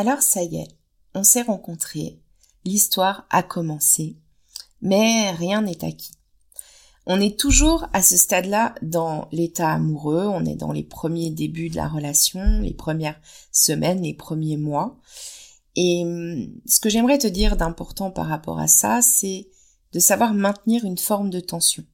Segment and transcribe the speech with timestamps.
[0.00, 0.68] Alors ça y est,
[1.14, 2.22] on s'est rencontrés,
[2.64, 4.16] l'histoire a commencé,
[4.80, 6.14] mais rien n'est acquis.
[7.04, 11.68] On est toujours à ce stade-là dans l'état amoureux, on est dans les premiers débuts
[11.68, 13.20] de la relation, les premières
[13.52, 14.96] semaines, les premiers mois.
[15.76, 19.48] Et hum, ce que j'aimerais te dire d'important par rapport à ça, c'est
[19.92, 21.84] de savoir maintenir une forme de tension.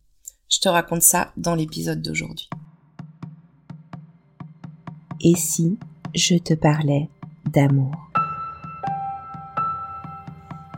[0.49, 2.49] Je te raconte ça dans l'épisode d'aujourd'hui.
[5.21, 5.77] Et si
[6.15, 7.11] je te parlais
[7.47, 7.93] d'amour.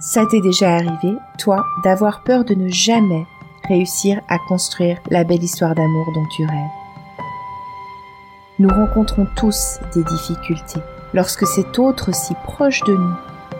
[0.00, 3.26] Ça t'est déjà arrivé, toi, d'avoir peur de ne jamais
[3.66, 6.70] réussir à construire la belle histoire d'amour dont tu rêves?
[8.58, 10.80] Nous rencontrons tous des difficultés
[11.14, 13.14] lorsque cet autre si proche de nous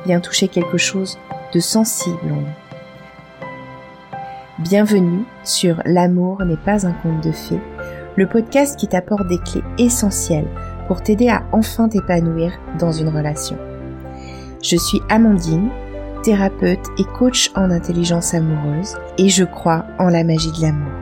[0.06, 1.18] vient toucher quelque chose
[1.52, 2.68] de sensible en nous.
[4.58, 7.60] Bienvenue sur L'amour n'est pas un conte de fées,
[8.16, 10.48] le podcast qui t'apporte des clés essentielles
[10.88, 13.56] pour t'aider à enfin t'épanouir dans une relation.
[14.62, 15.69] Je suis Amandine,
[16.24, 20.92] thérapeute et coach en intelligence amoureuse et je crois en la magie de l'amour.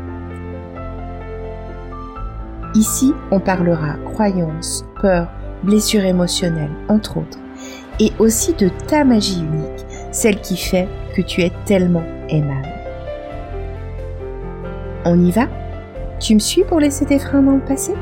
[2.75, 5.29] Ici, on parlera croyances, peurs,
[5.63, 7.39] blessures émotionnelles, entre autres,
[7.99, 12.69] et aussi de ta magie unique, celle qui fait que tu es tellement aimable.
[15.07, 15.49] On y va?
[16.21, 17.95] Tu me suis pour laisser tes freins dans le passé?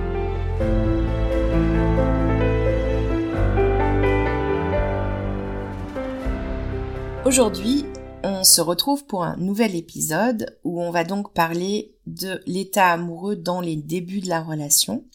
[7.27, 7.87] Aujourd'hui,
[8.23, 13.35] on se retrouve pour un nouvel épisode où on va donc parler de l'état amoureux
[13.35, 15.07] dans les débuts de la relation.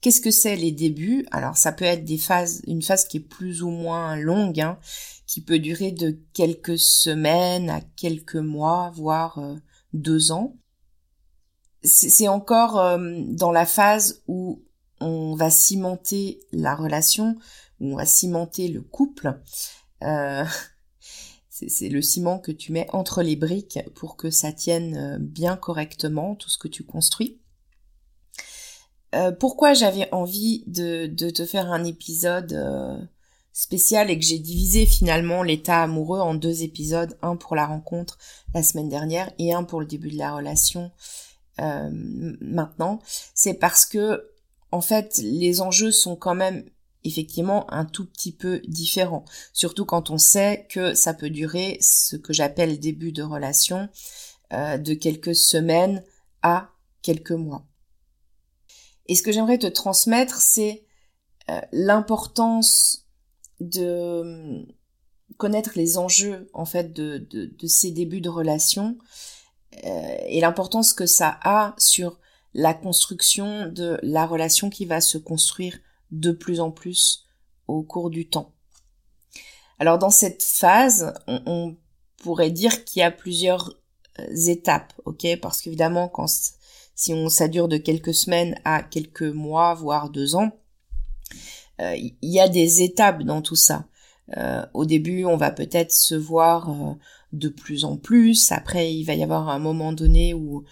[0.00, 1.24] Qu'est-ce que c'est les débuts?
[1.30, 4.76] Alors ça peut être des phases, une phase qui est plus ou moins longue, hein,
[5.28, 9.54] qui peut durer de quelques semaines à quelques mois, voire euh,
[9.92, 10.56] deux ans.
[11.84, 14.64] C'est encore euh, dans la phase où
[15.00, 17.36] on va cimenter la relation,
[17.78, 19.40] où on va cimenter le couple.
[20.02, 20.44] Euh,
[21.68, 25.56] c'est le ciment que tu mets entre les briques pour que ça tienne euh, bien
[25.56, 27.40] correctement tout ce que tu construis.
[29.14, 32.98] Euh, pourquoi j'avais envie de, te faire un épisode euh,
[33.52, 38.18] spécial et que j'ai divisé finalement l'état amoureux en deux épisodes, un pour la rencontre
[38.52, 40.90] la semaine dernière et un pour le début de la relation
[41.58, 43.00] maintenant,
[43.34, 44.28] c'est parce que
[44.72, 46.68] en fait les enjeux sont quand même
[47.06, 49.24] effectivement un tout petit peu différent.
[49.52, 53.88] Surtout quand on sait que ça peut durer ce que j'appelle début de relation
[54.52, 56.04] euh, de quelques semaines
[56.42, 56.70] à
[57.02, 57.66] quelques mois.
[59.06, 60.84] Et ce que j'aimerais te transmettre, c'est
[61.50, 63.06] euh, l'importance
[63.60, 64.62] de euh,
[65.36, 68.98] connaître les enjeux en fait de, de, ces débuts de relation
[69.82, 72.18] et l'importance que ça a sur
[72.54, 75.78] la construction de la relation qui va se construire
[76.10, 77.26] de plus en plus
[77.68, 78.52] au cours du temps.
[79.78, 81.76] Alors dans cette phase, on,
[82.18, 83.74] pourrait dire qu'il y a plusieurs
[84.18, 85.26] euh, étapes, ok?
[85.40, 86.26] Parce qu'évidemment, quand
[86.94, 90.50] si on ça dure de quelques semaines à quelques mois, voire deux ans,
[91.80, 93.84] euh, il y a des étapes dans tout ça.
[94.36, 96.96] Euh, au début, on va peut-être se voir
[97.32, 98.50] de plus en plus.
[98.50, 100.64] Après, il va y avoir un moment donné où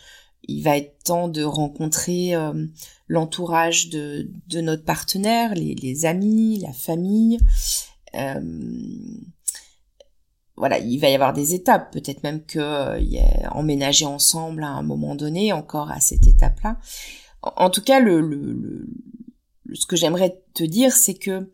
[0.48, 2.66] il va être temps de rencontrer euh,
[3.08, 7.38] l'entourage de, de, notre partenaire, les, amis, la famille.
[8.14, 8.40] Euh,
[10.56, 14.62] voilà, il va y avoir des étapes, peut-être même que euh, y a emménager ensemble
[14.62, 16.78] à un moment donné, encore à cette étape-là.
[17.42, 18.86] En, tout cas, le,
[19.72, 21.50] ce que j'aimerais te dire, c'est que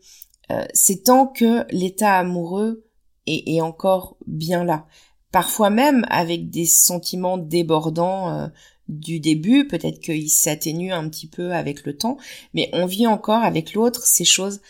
[0.73, 2.85] c'est tant que l'état amoureux
[3.25, 4.85] est, encore bien là.
[5.31, 8.49] Parfois même avec des sentiments débordants
[8.91, 12.17] du début, peut-être qu'il s'atténue un petit peu avec le temps,
[12.53, 14.61] mais on vit encore avec l'autre ces choses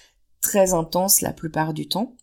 [0.41, 2.15] très intenses la plupart du temps.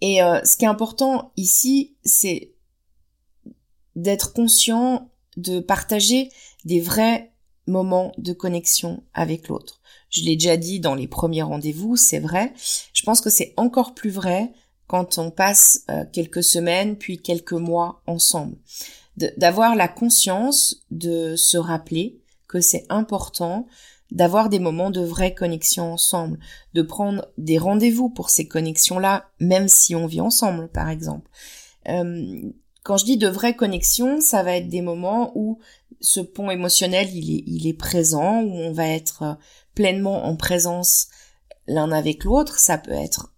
[0.00, 2.52] Et euh, ce qui est important ici, c'est
[3.96, 6.28] d'être conscient de partager
[6.64, 7.32] des vrais
[7.66, 9.80] moments de connexion avec l'autre.
[10.10, 12.52] Je l'ai déjà dit dans les premiers rendez-vous, c'est vrai.
[12.92, 14.52] Je pense que c'est encore plus vrai
[14.86, 18.56] quand on passe euh, quelques semaines puis quelques mois ensemble
[19.36, 23.66] d'avoir la conscience de se rappeler que c'est important
[24.10, 26.38] d'avoir des moments de vraie connexion ensemble,
[26.74, 31.28] de prendre des rendez-vous pour ces connexions-là, même si on vit ensemble, par exemple.
[31.88, 32.50] Euh,
[32.84, 35.58] quand je dis de vraie connexion, ça va être des moments où
[36.00, 39.36] ce pont émotionnel, il est, il est présent, où on va être
[39.74, 41.08] pleinement en présence
[41.66, 42.58] l'un avec l'autre.
[42.58, 43.34] Ça peut être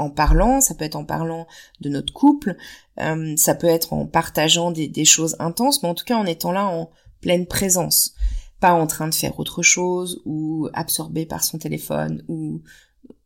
[0.00, 1.46] en parlant, ça peut être en parlant
[1.80, 2.56] de notre couple,
[2.98, 6.52] euh, ça peut être en partageant des, choses intenses, mais en tout cas en étant
[6.52, 8.14] là en pleine présence,
[8.60, 12.62] pas en train de faire autre chose ou absorbé par son téléphone ou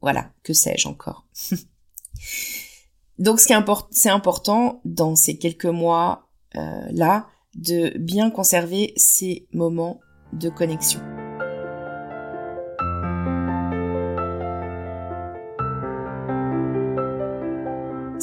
[0.01, 1.27] voilà, que sais-je encore.
[3.19, 10.01] Donc ce important dans ces quelques mois euh, là de bien conserver ces moments
[10.33, 11.01] de connexion.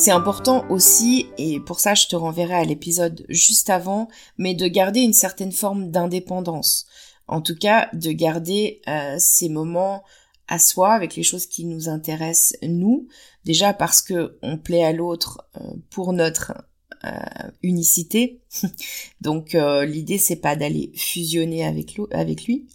[0.02, 4.08] C'est important aussi, et pour ça je te renverrai à l'épisode juste avant,
[4.40, 6.88] mais de garder une certaine forme d'indépendance.
[7.28, 10.02] En tout cas, de garder euh, ces moments
[10.48, 13.10] à soi avec les choses qui nous intéressent nous.
[13.46, 16.54] Déjà parce que on plaît à l'autre euh, pour notre
[17.04, 18.42] euh, unicité.
[19.22, 22.66] Donc l'idée c'est pas d'aller fusionner avec, avec lui.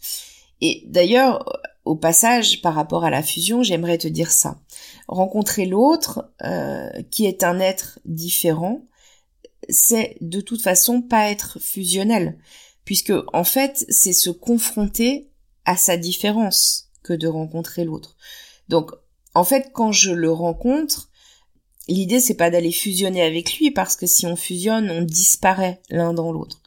[0.60, 1.44] Et d'ailleurs,
[1.86, 4.58] au passage, par rapport à la fusion, j'aimerais te dire ça.
[5.06, 8.84] Rencontrer l'autre, euh, qui est un être différent,
[9.68, 12.38] c'est de toute façon pas être fusionnel,
[12.84, 15.30] puisque en fait, c'est se confronter
[15.64, 18.16] à sa différence que de rencontrer l'autre.
[18.68, 18.90] Donc,
[19.34, 21.08] en fait, quand je le rencontre,
[21.86, 26.14] l'idée c'est pas d'aller fusionner avec lui, parce que si on fusionne, on disparaît l'un
[26.14, 26.62] dans l'autre.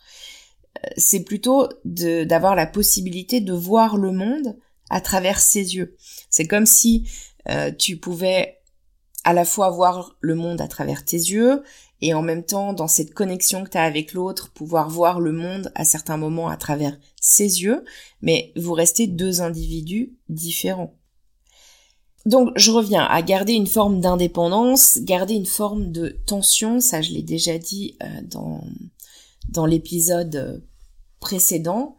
[0.78, 4.56] Euh, c'est plutôt d'avoir la possibilité de voir le monde
[4.90, 5.96] à travers ses yeux.
[6.30, 7.10] C'est comme si
[7.50, 8.60] euh, tu pouvais
[9.24, 11.64] à la fois voir le monde à travers tes yeux
[12.02, 15.34] et en même temps, dans cette connexion que tu as avec l'autre, pouvoir voir le
[15.34, 17.84] monde à certains moments à travers ses yeux,
[18.22, 20.96] mais vous restez deux individus différents.
[22.26, 27.12] Donc je reviens à garder une forme d'indépendance, garder une forme de tension, ça je
[27.12, 28.64] l'ai déjà dit euh, dans,
[29.50, 30.58] dans l'épisode euh,
[31.20, 31.96] précédent.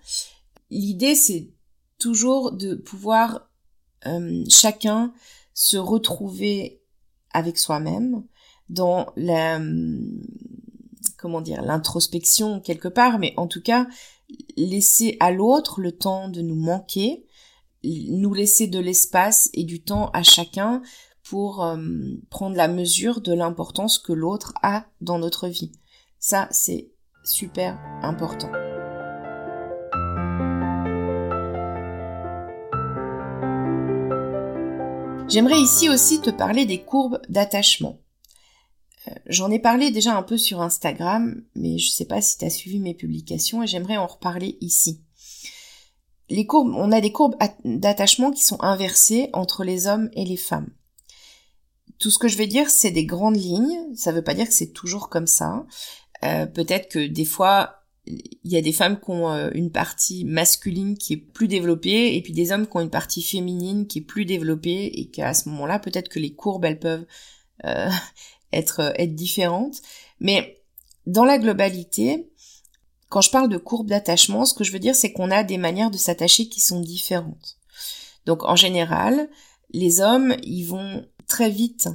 [0.70, 1.48] L'idée c'est
[2.00, 3.48] toujours de pouvoir
[4.06, 5.12] euh, chacun
[5.54, 6.80] se retrouver
[7.32, 8.24] avec soi-même
[8.68, 9.60] dans la
[11.16, 13.86] comment dire l'introspection quelque part mais en tout cas
[14.56, 17.26] laisser à l'autre le temps de nous manquer
[17.84, 20.82] nous laisser de l'espace et du temps à chacun
[21.22, 21.78] pour euh,
[22.28, 25.72] prendre la mesure de l'importance que l'autre a dans notre vie.
[26.18, 26.90] Ça c'est
[27.24, 28.50] super important
[35.30, 38.00] J'aimerais ici aussi te parler des courbes d'attachement.
[39.06, 42.36] Euh, j'en ai parlé déjà un peu sur Instagram, mais je ne sais pas si
[42.36, 45.02] tu as suivi mes publications et j'aimerais en reparler ici.
[46.30, 50.36] Les courbes, on a des courbes d'attachement qui sont inversées entre les hommes et les
[50.36, 50.70] femmes.
[52.00, 53.94] Tout ce que je vais dire, c'est des grandes lignes.
[53.94, 55.64] Ça ne veut pas dire que c'est toujours comme ça.
[56.24, 57.79] Euh, peut-être que des fois,
[58.44, 62.16] il y a des femmes qui ont euh, une partie masculine qui est plus développée
[62.16, 65.34] et puis des hommes qui ont une partie féminine qui est plus développée et qu'à
[65.34, 67.06] ce moment-là peut-être que les courbes elles peuvent
[67.64, 67.90] euh,
[68.52, 69.82] être euh, être différentes.
[70.20, 70.62] Mais
[71.06, 72.30] dans la globalité
[73.08, 75.58] quand je parle de courbes d'attachement ce que je veux dire c'est qu'on a des
[75.58, 77.58] manières de s'attacher qui sont différentes.
[78.26, 79.28] Donc en général
[79.72, 81.88] les hommes ils vont très vite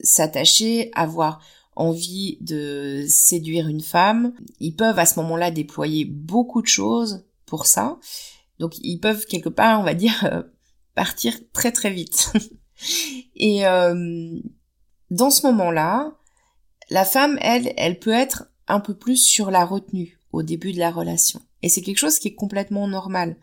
[0.00, 1.40] s'attacher avoir
[1.76, 7.66] envie de séduire une femme, ils peuvent à ce moment-là déployer beaucoup de choses pour
[7.66, 7.98] ça.
[8.58, 10.42] Donc ils peuvent quelque part, on va dire, euh,
[10.94, 12.32] partir très très vite.
[13.36, 14.38] Et euh,
[15.10, 16.12] dans ce moment-là,
[16.90, 20.78] la femme, elle, elle peut être un peu plus sur la retenue au début de
[20.78, 21.40] la relation.
[21.62, 23.36] Et c'est quelque chose qui est complètement normal.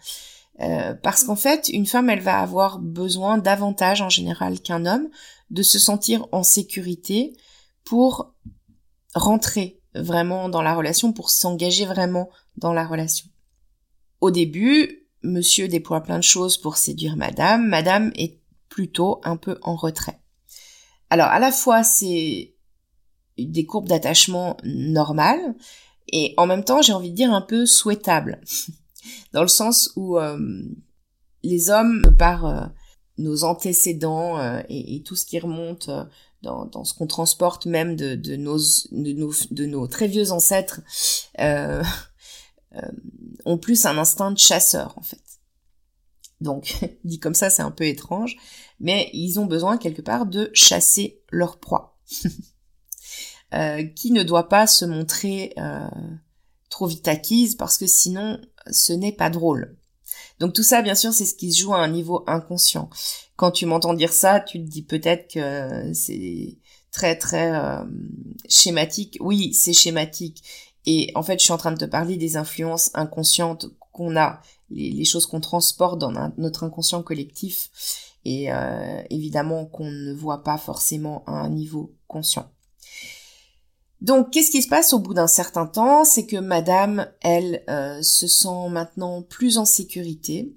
[0.60, 5.10] Euh, parce qu'en fait, une femme, elle va avoir besoin davantage en général qu'un homme
[5.50, 7.36] de se sentir en sécurité,
[7.84, 8.34] pour
[9.16, 13.28] rentrer vraiment dans la relation, pour s'engager vraiment dans la relation.
[14.22, 19.58] Au début, monsieur déploie plein de choses pour séduire madame, madame est plutôt un peu
[19.62, 20.20] en retrait.
[21.10, 22.54] Alors à la fois c'est
[23.38, 25.56] des courbes d'attachement normales
[26.12, 28.42] et en même temps j'ai envie de dire un peu souhaitables
[29.34, 30.38] dans le sens où euh,
[31.44, 32.66] les hommes par euh,
[33.18, 35.90] nos antécédents euh, et, tout ce qui remonte
[36.44, 40.82] dans, ce qu'on transporte même de, nos très vieux ancêtres,
[41.40, 41.84] euh,
[42.76, 42.82] euh,
[43.46, 45.22] ont plus un instinct de chasseur en fait.
[46.42, 48.36] Donc, dit comme ça, c'est un peu étrange,
[48.80, 51.98] mais ils ont besoin quelque part de chasser leur proie,
[53.54, 55.88] euh, qui ne doit pas se montrer euh,
[56.70, 59.78] trop vite acquise parce que sinon, ce n'est pas drôle.
[60.40, 62.90] Donc tout ça, bien sûr, c'est ce qui se joue à un niveau inconscient.
[63.44, 66.56] Quand tu m'entends dire ça, tu te dis peut-être que c'est
[66.94, 67.84] très très euh,
[68.48, 69.18] schématique.
[69.20, 70.42] Oui, c'est schématique.
[70.86, 74.40] Et en fait, je suis en train de te parler des influences inconscientes qu'on a,
[74.70, 77.70] les, choses qu'on transporte dans notre inconscient collectif,
[78.24, 82.50] et euh, évidemment qu'on ne voit pas forcément à un niveau conscient.
[84.00, 86.06] Donc, qu'est-ce qui se passe au bout d'un certain temps?
[86.06, 90.56] C'est que Madame, elle, euh, se sent maintenant plus en sécurité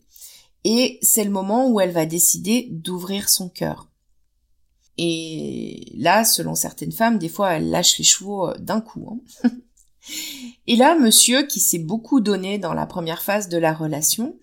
[0.68, 3.88] et c'est le moment où elle va décider d'ouvrir son cœur.
[4.98, 9.22] Et là, selon certaines femmes, des fois, elle lâche les chevaux euh, d'un coup.
[9.44, 9.50] Hein.
[10.66, 14.40] et là, monsieur, qui s'est beaucoup donné dans la première phase de la relation,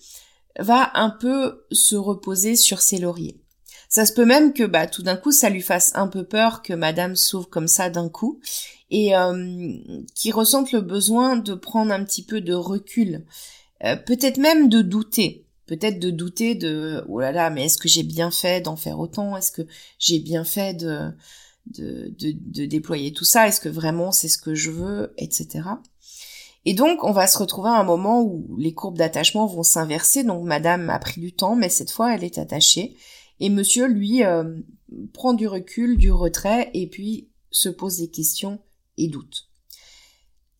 [0.57, 3.41] va un peu se reposer sur ses lauriers.
[3.89, 6.63] Ça se peut même que bah tout d'un coup ça lui fasse un peu peur
[6.63, 8.39] que madame s'ouvre comme ça d'un coup
[8.89, 9.77] et euh,
[10.15, 13.25] qui ressente le besoin de prendre un petit peu de recul,
[13.83, 17.87] euh, peut-être même de douter, peut-être de douter de oh là là mais est-ce que
[17.87, 19.63] j'ai bien fait d'en faire autant, est-ce que
[19.99, 21.11] j'ai bien fait de
[21.67, 25.61] de, de, déployer tout ça, est-ce que vraiment c'est ce que je veux, etc.
[26.65, 30.23] Et donc, on va se retrouver à un moment où les courbes d'attachement vont s'inverser.
[30.23, 32.95] Donc, madame a pris du temps, mais cette fois, elle est attachée.
[33.39, 34.59] Et monsieur, lui, euh,
[35.13, 38.59] prend du recul, du retrait, et puis se pose des questions
[38.97, 39.49] et doute.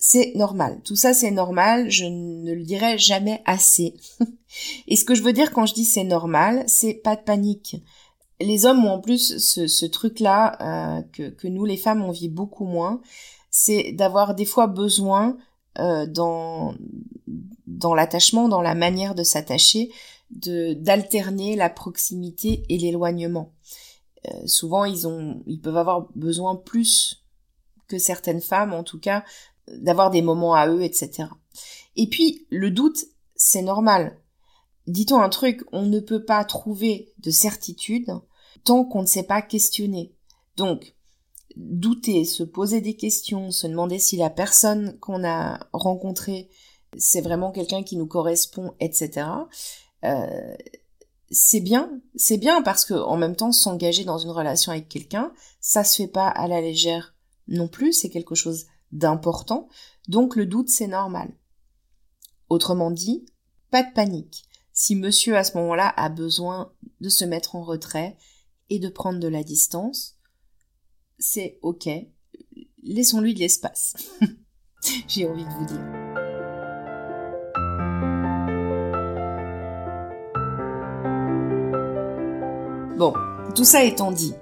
[0.05, 0.81] C'est normal.
[0.83, 1.89] Tout ça, c'est normal.
[1.89, 3.95] Je ne le dirai jamais assez.
[4.88, 7.77] et ce que je veux dire quand je dis c'est normal, c'est pas de panique.
[8.41, 12.65] Les hommes ont en plus ce, truc-là euh, que, nous, les femmes, on vit beaucoup
[12.65, 13.00] moins.
[13.50, 15.38] C'est d'avoir des fois besoin
[15.79, 16.75] euh, dans
[17.95, 19.89] l'attachement, dans la manière de s'attacher,
[20.31, 23.53] d'alterner la proximité et l'éloignement.
[24.27, 27.24] Euh, souvent, ils ont, ils peuvent avoir besoin plus
[27.88, 29.24] que certaines femmes, en tout cas,
[29.67, 31.29] d'avoir des moments à eux, etc.
[31.96, 33.05] Et puis, le doute,
[33.36, 34.17] c'est normal.
[34.88, 38.12] Dit-on un truc, on ne peut pas trouver de certitude
[38.63, 40.13] tant qu'on ne sait pas questionner.
[40.58, 40.96] Donc,
[41.55, 46.50] douter, se poser des questions, se demander si la personne qu'on a rencontrée
[46.98, 49.27] c'est vraiment quelqu'un qui nous correspond, etc.
[50.03, 50.55] Euh,
[51.32, 55.32] c'est bien, c'est bien parce que en même temps s'engager dans une relation avec quelqu'un,
[55.60, 57.15] ça se fait pas à la légère
[57.48, 59.67] non plus, c'est quelque chose d'important.
[60.07, 61.35] Donc le doute c'est normal.
[62.50, 63.25] Autrement dit,
[63.71, 64.45] pas de panique.
[64.71, 66.71] Si monsieur à ce moment-là a besoin
[67.01, 68.17] de se mettre en retrait
[68.69, 70.15] et de prendre de la distance,
[71.19, 71.89] c'est ok.
[72.83, 73.95] Laissons-lui de l'espace.
[75.07, 76.03] J'ai envie de vous dire.
[82.97, 83.13] Bon,
[83.55, 84.33] tout ça étant dit,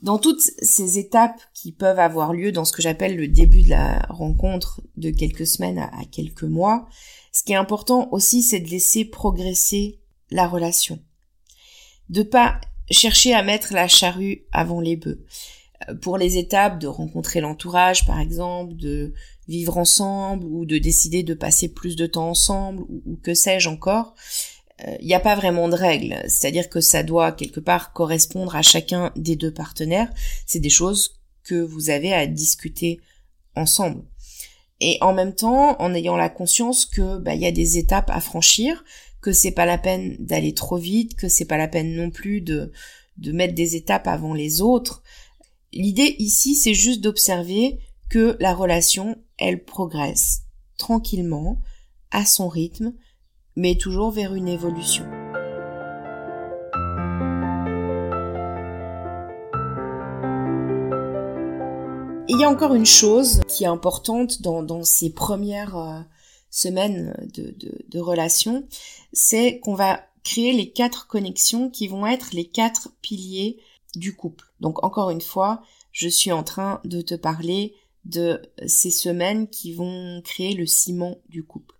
[0.00, 3.70] dans toutes ces étapes qui peuvent avoir lieu dans ce que j'appelle le début de
[3.70, 6.86] la rencontre de quelques semaines à, quelques mois,
[7.32, 10.00] ce qui est important aussi, c'est de laisser progresser
[10.30, 10.98] la relation.
[12.08, 12.60] De pas
[12.90, 15.24] chercher à mettre la charrue avant les bœufs
[16.00, 19.12] pour les étapes de rencontrer l'entourage, par exemple, de
[19.48, 24.14] vivre ensemble ou de décider de passer plus de temps ensemble ou, que sais-je encore,
[24.78, 26.16] il euh, n'y a pas vraiment de règles.
[26.24, 30.10] C'est-à-dire que ça doit quelque part correspondre à chacun des deux partenaires.
[30.46, 33.00] C'est des choses que vous avez à discuter
[33.54, 34.02] ensemble.
[34.80, 38.10] Et en même temps, en ayant la conscience que bah, il y a des étapes
[38.10, 38.84] à franchir,
[39.22, 42.40] que c'est pas la peine d'aller trop vite, que c'est pas la peine non plus
[42.40, 42.72] de
[43.16, 45.02] de mettre des étapes avant les autres,
[45.76, 47.78] L'idée ici, c'est juste d'observer
[48.08, 50.42] que la relation, elle progresse
[50.78, 51.60] tranquillement,
[52.10, 52.94] à son rythme,
[53.56, 55.06] mais toujours vers une évolution.
[62.36, 66.00] il y a encore une chose qui est importante dans, ces premières euh,
[66.50, 67.54] semaines de,
[67.88, 68.68] de relation,
[69.12, 73.58] c'est qu'on va créer les quatre connexions qui vont être les quatre piliers
[73.94, 74.44] du couple.
[74.60, 79.72] Donc encore une fois, je suis en train de te parler de ces semaines qui
[79.72, 81.74] vont créer le ciment du couple.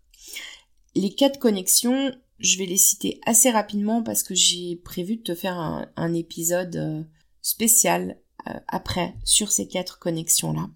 [0.96, 5.34] Les quatre connexions, je vais les citer assez rapidement parce que j'ai prévu de te
[5.34, 7.02] faire un, épisode euh,
[7.42, 10.70] spécial euh, après sur ces quatre connexions-là.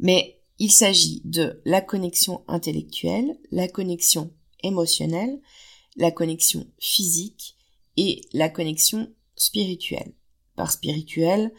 [0.00, 4.32] Mais il s'agit de la connexion intellectuelle, la connexion
[4.64, 5.40] émotionnelle,
[5.94, 7.56] la connexion physique
[7.96, 10.14] et la connexion spirituelle.
[10.56, 11.54] Par spirituel,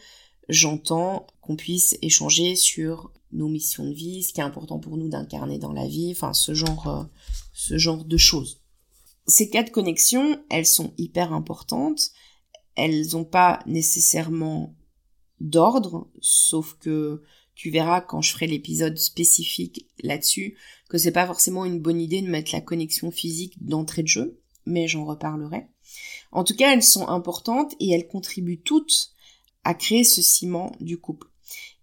[0.48, 5.08] j'entends qu'on puisse échanger sur nos missions de vie, ce qui est important pour nous
[5.08, 7.04] d'incarner dans la vie, enfin ce genre, euh,
[7.52, 8.60] ce genre de choses.
[9.26, 12.10] Ces quatre connexions, elles sont hyper importantes.
[12.76, 14.74] Elles n'ont pas nécessairement
[15.40, 17.22] d'ordre, sauf que
[17.54, 20.56] tu verras quand je ferai l'épisode spécifique là-dessus
[20.88, 24.40] que c'est pas forcément une bonne idée de mettre la connexion physique d'entrée de jeu,
[24.64, 25.66] mais j'en reparlerai.
[26.32, 29.10] En tout cas, elles sont importantes et elles contribuent toutes
[29.68, 31.28] à créer ce ciment du couple.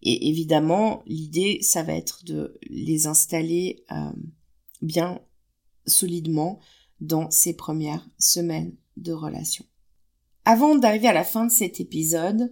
[0.02, 4.12] Et évidemment, l'idée, ça va être de les installer euh,
[4.82, 5.22] bien
[5.86, 6.60] solidement
[7.00, 9.66] dans ces premières semaines de relation.
[10.46, 12.52] Avant d'arriver à la fin de cet épisode,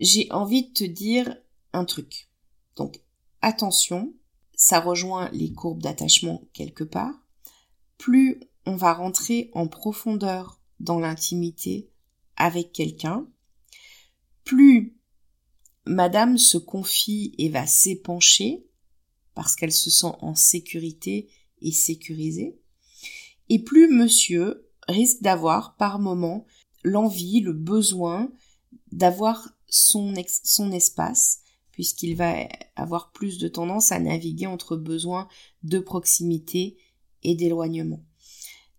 [0.00, 1.34] j'ai envie de te dire
[1.72, 2.28] un truc.
[2.76, 3.00] Donc,
[3.40, 4.12] attention,
[4.54, 7.14] ça rejoint les courbes d'attachement quelque part.
[7.96, 11.88] Plus on va rentrer en profondeur dans l'intimité
[12.36, 13.26] avec quelqu'un,
[14.44, 14.96] plus
[15.86, 18.64] madame se confie et va s'épancher
[19.34, 21.28] parce qu'elle se sent en sécurité
[21.60, 22.56] et sécurisée,
[23.48, 26.46] et plus monsieur risque d'avoir par moment
[26.82, 28.30] l'envie, le besoin
[28.92, 31.40] d'avoir son, espace,
[31.72, 35.28] puisqu'il va avoir plus de tendance à naviguer entre besoins
[35.62, 36.76] de proximité
[37.22, 38.04] et d'éloignement.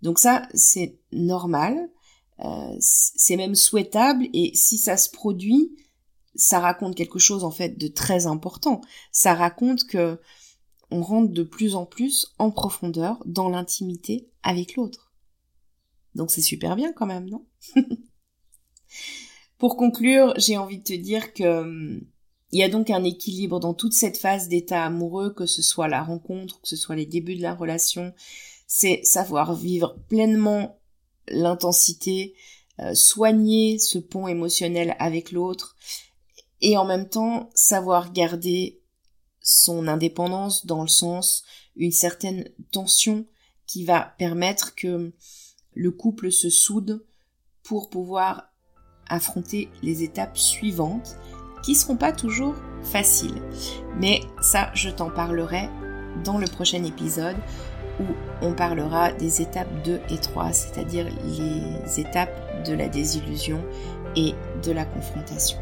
[0.02, 1.90] Donc ça, c'est normal,
[2.44, 5.76] euh, c'est même souhaitable, et si ça se produit,
[6.36, 8.82] ça raconte quelque chose en fait de très important.
[9.12, 10.20] Ça raconte que
[10.92, 15.14] on rentre de plus en plus en profondeur dans l'intimité avec l'autre.
[16.14, 17.46] Donc c'est super bien quand même, non?
[19.58, 22.02] Pour conclure, j'ai envie de te dire que hum,
[22.52, 25.88] il y a donc un équilibre dans toute cette phase d'état amoureux, que ce soit
[25.88, 28.14] la rencontre, que ce soit les débuts de la relation,
[28.68, 30.80] c'est savoir vivre pleinement
[31.28, 32.36] l'intensité,
[32.80, 35.76] euh, soigner ce pont émotionnel avec l'autre,
[36.62, 38.82] et en même temps savoir garder
[39.42, 41.44] son indépendance dans le sens
[41.76, 43.26] une certaine tension
[43.68, 45.14] qui va permettre que
[45.74, 47.06] le couple se soude
[47.64, 48.50] pour pouvoir
[49.08, 51.16] affronter les étapes suivantes
[51.64, 53.42] qui seront pas toujours faciles.
[54.00, 55.70] Mais ça, je t'en parlerai
[56.24, 57.38] dans le prochain épisode
[58.00, 58.06] où
[58.42, 63.60] on parlera des étapes 2 et 3, c'est-à-dire les étapes de la désillusion
[64.16, 64.34] et
[64.64, 65.60] de la confrontation.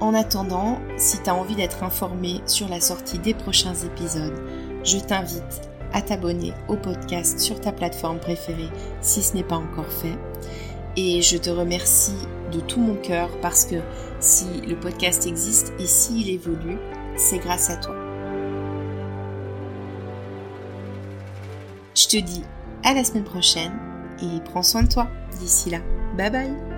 [0.00, 4.40] En attendant, si tu as envie d'être informé sur la sortie des prochains épisodes,
[4.84, 9.90] je t'invite à t'abonner au podcast sur ta plateforme préférée si ce n'est pas encore
[9.90, 10.16] fait.
[10.96, 13.76] Et je te remercie de tout mon cœur parce que
[14.20, 16.78] si le podcast existe et s'il évolue,
[17.18, 17.94] c'est grâce à toi.
[21.94, 22.44] Je te dis
[22.84, 23.72] à la semaine prochaine
[24.22, 25.08] et prends soin de toi
[25.38, 25.78] d'ici là.
[26.16, 26.77] Bye bye